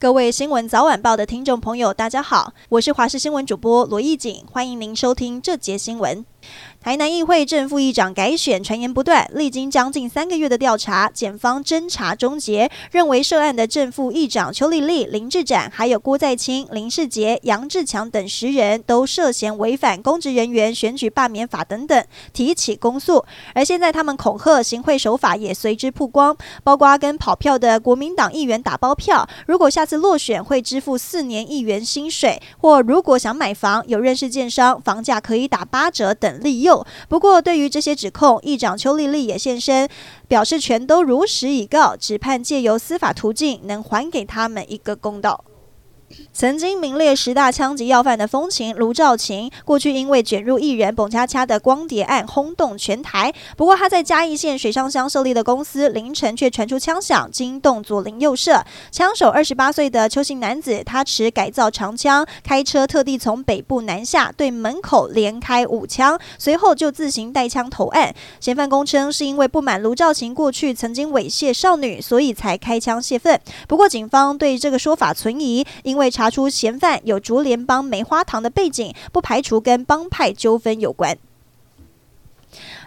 [0.00, 6.24] 各位新闻早晚报的听众朋友，大家好，我是华视新闻主播罗艺锦，欢迎您收听这节新闻。
[6.82, 23.24] 台南议会正副议长改选传言不断，历经将近三个月的调查，检方侦查终结，认为涉案的正副议长邱丽丽、林志展，还有郭在清、林世杰、杨志强等十人都涉嫌违反公职人员选举罢免法等等，提起公诉。
[23.54, 36.86] 而现在他们恐吓行贿手法也随之曝光，包括跟跑票的国民党议员打包票，如果下次落选会支付四年议员薪水，或如果想买房，有认识建商，房价可以打八折等利诱。
[37.08, 39.88] 不过，对于这些指控，议长邱丽丽也现身，
[40.28, 45.44] 表示全都如实以告，只盼借由司法途径能还给他们一个公道。
[46.32, 53.32] 曾经名列十大枪击要犯的风情卢兆琴，过去因为卷入艺人澎恰恰的光碟案轰动全台。
[53.56, 58.64] 不过他在嘉义县水上乡设立的公司凌晨却传出枪响，惊动左邻右舍。
[58.90, 68.14] 枪手二十八岁的邱姓男子，他持改造长枪，开车特地从北部南下，对门口连开五枪，随后就自行带枪投案。
[68.40, 73.38] 嫌犯供称是因为不满卢兆琴过去曾经猥亵少女，所以才开枪泄愤。
[73.68, 81.18] 不过警方对这个说法存疑，因为查出嫌犯有竹联帮梅花堂的背景，不排除跟帮派纠纷有关。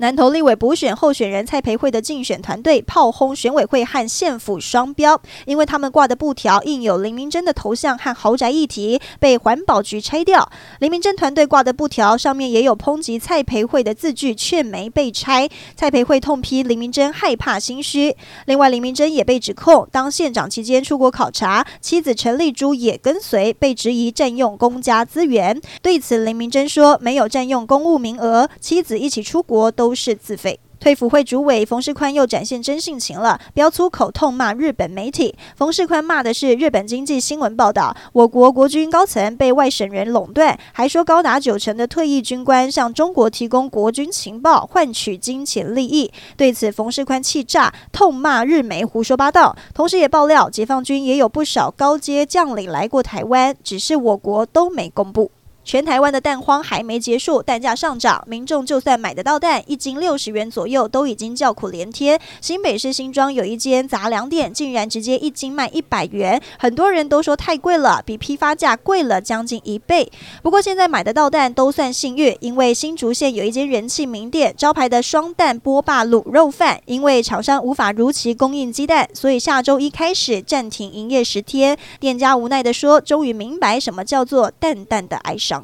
[0.00, 10.48] 南投立委补选候选人蔡培慧的竞选团队炮轰选委会和县府双标，因为他们挂的布条印有林明珍的头像和豪宅议题，被环保局拆掉。
[10.78, 15.48] 林明珍团队挂的布条上面也有抨击蔡培慧的字句，却没被拆。
[15.74, 18.14] 蔡培慧痛批林明珍害怕心虚。
[18.46, 25.60] 另外，林明珍也被指控当县长期间出国考察，妻子陈丽珠也跟随，被质疑占用公家资源。
[25.82, 29.87] 对此，林明珍说没有占用公务名额，妻子一起出国都。
[29.88, 30.60] 都是自费。
[30.78, 35.34] 退辅会主委冯世宽又展现真性情了，飙粗口痛骂日本媒体。
[35.56, 46.12] 冯世宽骂的是日本经济新闻报道，我国国军高层被外省人垄断，还说高达九成的退役军官向中国提供国军情报，换取金钱利益。
[46.36, 49.56] 对此，冯世宽气炸，痛骂日媒胡说八道。
[49.74, 55.30] 同时也爆料，解放军也有不少高阶将领来过台湾，只是我国都没公布。
[55.68, 62.18] 全台湾的蛋荒还没结束，蛋价上涨，民众就算买得到蛋，一斤六十元左右，都已经叫苦连天。
[62.40, 70.10] 新北市新庄有一间杂粮店，竟然直接一斤卖一百元，很多人都说太贵了，比批发价贵了将近一倍。
[70.42, 81.76] 不过现在买得到蛋都算幸运，因为新竹县有一间人气名店，招牌的双蛋波霸卤肉饭，因为厂商无法如期供应鸡蛋，所以下周一开始暂停营业十天。
[82.00, 85.57] 店家无奈地说，终于明白什么叫做蛋蛋的哀伤。